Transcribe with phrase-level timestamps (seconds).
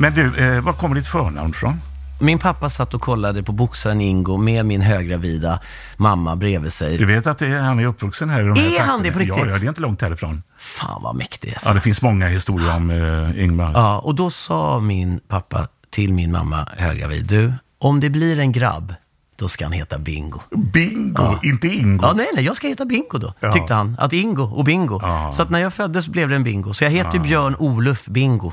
[0.00, 1.80] Men du, eh, var kommer ditt förnamn från?
[2.20, 5.60] Min pappa satt och kollade på boxaren Ingo med min höggravida
[5.96, 6.98] mamma bredvid sig.
[6.98, 9.02] Du vet att det är, han är uppvuxen här i de här Är han trakterna?
[9.02, 9.38] det på riktigt?
[9.38, 10.42] Ja, ja, det är inte långt härifrån.
[10.58, 11.68] Fan vad mäktig alltså.
[11.68, 13.72] Ja, det finns många historier om eh, Ingmar.
[13.74, 18.52] Ja, och då sa min pappa till min mamma höggravid, du, om det blir en
[18.52, 18.94] grabb,
[19.36, 20.40] då ska han heta Bingo.
[20.72, 22.02] Bingo, inte Ingo.
[22.06, 23.52] Ja, nej, nej, jag ska heta Bingo då, Ja.
[23.52, 23.96] tyckte han.
[23.98, 24.98] Att Ingo och Bingo.
[25.02, 25.30] Ja.
[25.32, 26.72] Så att när jag föddes blev det en Bingo.
[26.74, 28.52] Så jag heter Björn Olof Bingo.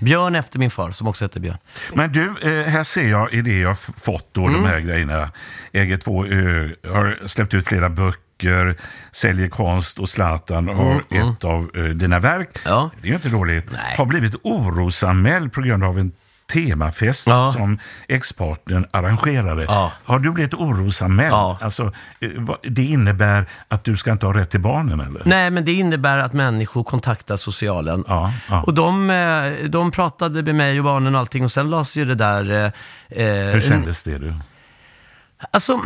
[0.00, 1.58] Björn efter min far, som också heter Björn.
[1.94, 4.62] Men du, eh, här ser jag i det jag fått då, Mm.
[4.62, 5.30] de här grejerna.
[5.72, 8.76] Äger två ö, har släppt ut flera böcker,
[9.12, 12.48] säljer konst och Zlatan har ett av eh, dina verk.
[12.64, 12.90] Mm, Ja.
[13.02, 13.72] Det är ju inte dåligt.
[13.72, 13.94] Nej.
[13.98, 16.12] Har blivit orosanmäld på grund av en
[16.54, 17.52] temafest Ja.
[17.52, 17.78] som
[18.08, 19.64] ex-partnern arrangerade.
[19.68, 19.92] Ja.
[20.04, 21.32] Har du blivit orosanmäld?
[21.32, 21.58] Ja.
[21.60, 22.30] Alltså, eh,
[22.62, 25.22] det innebär att du ska inte ha rätt till barnen eller?
[25.24, 28.04] Nej, men det innebär att människor kontaktar socialen.
[28.08, 28.32] Ja.
[28.66, 32.04] Och de, eh, de pratade med mig och barnen och allting och sen lades ju
[32.04, 32.50] det där...
[32.50, 34.18] eh, eh, Hur kändes det?
[34.18, 34.34] Du?
[35.50, 35.80] Alltså...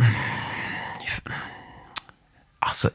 [2.61, 2.89] Alltså,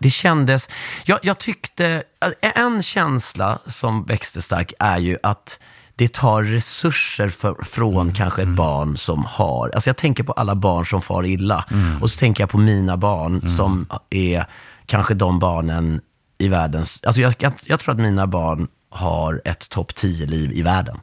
[0.00, 0.68] det kändes...
[1.04, 2.02] Jag, jag tyckte...
[2.40, 5.60] En känsla som växte stark är ju att
[5.98, 9.70] det tar resurser för, från kanske ett barn som har...
[9.74, 11.64] Alltså jag tänker på alla barn som far illa.
[12.00, 14.44] Och så tänker jag på mina barn som är
[14.86, 16.00] kanske de barnen
[16.38, 17.00] i världens...
[17.04, 21.00] Alltså jag, jag, jag tror att mina barn har ett topp 10-liv i världen.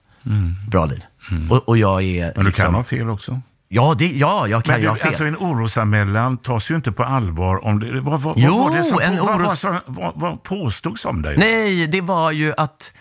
[0.68, 1.04] Bra liv.
[1.50, 2.26] Och, och jag är...
[2.26, 3.42] Men du liksom, kan ha fel också.
[3.70, 5.08] Ja, det, ja, jag kan Men ju du, ha fel.
[5.08, 8.02] alltså en orosanmälan tas ju inte på allvar om det...
[8.02, 11.22] Vad, vad, Jo, vad, var det som, en vad, oros- vad, vad, vad påstods om
[11.22, 11.38] dig?
[11.38, 12.94] Nej, det var ju att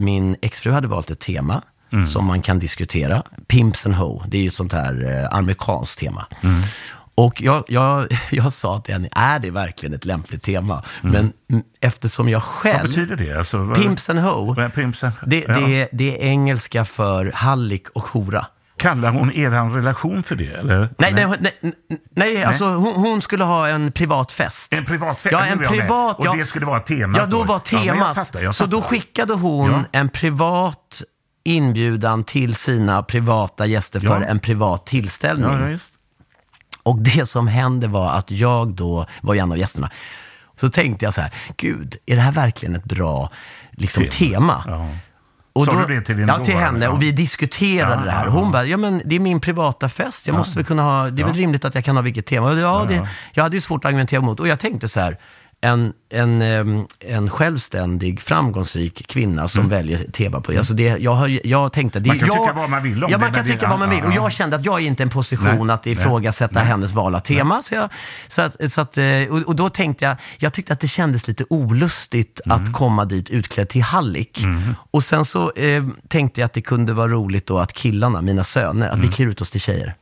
[0.00, 1.62] min exfru hade valt ett tema
[1.92, 2.06] Mm.
[2.06, 3.22] som man kan diskutera.
[3.48, 6.26] Pimps and Ho, det är ju ett sånt här eh, amerikanskt tema.
[6.40, 6.62] Mm.
[7.14, 10.82] Och jag, jag, jag sa till henne, är det verkligen ett lämpligt tema?
[11.02, 12.88] Men mm, eftersom jag Vad själv...
[12.88, 13.38] betyder det?
[13.38, 15.54] Alltså, vad, Pimps and Ho, Vad är Pimps and- det, ja.
[15.54, 18.46] det, är- det är engelska för hallick och hora.
[18.80, 20.54] Kallar hon er relation för det?
[20.54, 20.94] Eller?
[20.98, 21.74] Nej, nej, nej, nej,
[22.16, 24.72] nej alltså hon, hon skulle ha en privat fest.
[24.74, 25.32] En privat fest?
[25.32, 26.18] Ja, en privat.
[26.18, 26.32] Och ja.
[26.38, 28.14] det skulle vara temat Ja, då var Ja, men jag temat.
[28.14, 28.88] fattar, jag så då fattar.
[28.90, 29.84] skickade hon Ja.
[29.92, 31.02] en privat
[31.44, 34.26] inbjudan till sina privata gäster för Ja.
[34.26, 35.50] en privat tillställning.
[35.50, 35.78] Ja, ja.
[36.82, 39.90] Och det som hände var att jag då var en av gästerna.
[40.56, 43.30] Så tänkte jag så här, gud, är det här verkligen ett bra
[43.70, 44.64] liksom, tema?
[44.66, 44.88] Ja.
[45.52, 46.84] Och Sa då, du det till din Ja, till henne.
[46.84, 46.90] Ja.
[46.90, 48.26] Och vi diskuterade Ja, det här.
[48.26, 48.50] hon ja.
[48.52, 50.26] bara, ja men det är min privata fest.
[50.26, 52.50] Jag måste väl kunna ha, det är väl rimligt att jag kan ha vilket tema.
[52.50, 54.40] Och Ja, det, jag hade ju svårt att argumentera emot.
[54.40, 55.16] Och jag tänkte så här,
[55.62, 56.42] en, en,
[57.00, 60.58] en självständig, framgångsrik kvinna som väljer tema på.
[60.58, 62.00] Alltså det, jag, jag tänkte...
[62.00, 62.18] Det, Mm.
[62.18, 63.90] Man kan jag, tycka vad man vill om ja, det, man kan tycka vad man
[63.90, 64.04] vill.
[64.04, 64.14] Och ja.
[64.14, 67.20] jag kände att jag är inte i en position Nej, att ifrågasätta hennes val av
[67.20, 67.62] tema.
[67.62, 67.88] Så jag,
[68.28, 69.04] så att, så att, eh,
[69.46, 72.56] och, då tänkte jag, jag tyckte att det kändes lite olustigt Mm.
[72.62, 74.44] att komma dit utklädd till hallick.
[74.90, 78.44] Och sen så eh, tänkte jag att det kunde vara roligt då att killarna, mina
[78.44, 79.12] söner, att vi Mm.
[79.12, 79.94] klär ut oss till tjejer.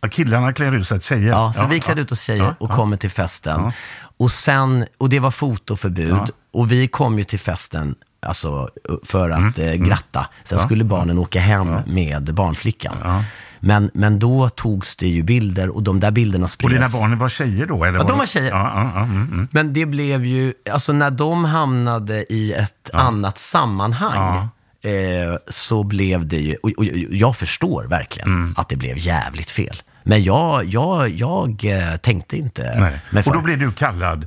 [0.00, 1.28] Ja, Killarna klär ut sig till tjejer?
[1.30, 2.74] Ja, så vi klädde ut oss tjejer Ja, och ja.
[2.74, 3.72] kommer till festen.
[4.16, 6.30] Och, sen, och det var fotoförbud.
[6.52, 7.94] Och vi kom ju till festen
[8.26, 8.68] alltså,
[9.04, 10.26] för att eh, gratta.
[10.44, 10.64] Sen Ja.
[10.64, 13.24] skulle barnen åka hem med barnflickan.
[13.60, 16.74] Men, men då togs det ju bilder och de där bilderna Och spreds.
[16.74, 17.84] dina barn var tjejer då?
[17.84, 18.50] Eller Ja, de var tjejer.
[18.50, 19.48] Ja, ja, ja, mm, mm.
[19.50, 24.48] Men det blev ju, alltså när de hamnade i ett annat sammanhang
[24.82, 28.54] eh, så blev det ju, och, och jag förstår verkligen Mm.
[28.56, 29.76] att det blev jävligt fel.
[30.02, 32.80] Men jag, jag, jag eh, tänkte inte
[33.10, 33.22] Nej.
[33.26, 34.26] Och då blev du kallad?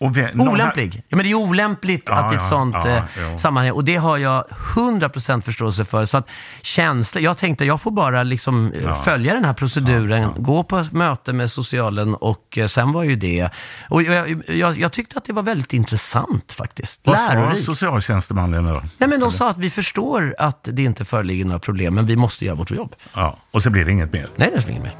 [0.00, 1.02] Någon- Olämplig.
[1.08, 3.84] Ja, men det är olämpligt Ja, att i ett ja, sånt ja, eh, sammanhang, och
[3.84, 4.44] det har jag
[4.76, 6.04] 100% förståelse för.
[6.04, 6.28] Så att
[6.62, 11.32] känsla, jag tänkte jag får bara liksom eh, följa den här proceduren, gå på möte
[11.32, 13.48] med socialen och eh, sen var ju det,
[13.90, 17.00] och jag, jag, jag tyckte att det var väldigt intressant faktiskt.
[17.04, 18.82] Vad sa socialtjänstemannen då?
[18.98, 22.16] Nej men de sa att vi förstår att det inte föreligger några problem, men vi
[22.16, 22.94] måste göra vårt jobb.
[23.14, 24.28] Ja, och så blir det inget mer.
[24.36, 24.96] Nej, det är inget mer.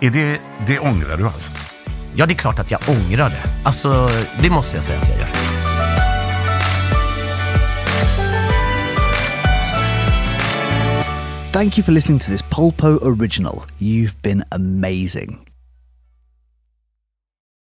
[0.00, 1.52] Är det, det ångrar du alltså?
[2.14, 3.42] Ja, det är klart att jag ångrar det.
[3.64, 4.08] Alltså,
[4.42, 5.28] det måste jag säga att jag gör.
[11.52, 13.64] Thank you for listening to this Polpo original.
[13.78, 15.47] You've been amazing.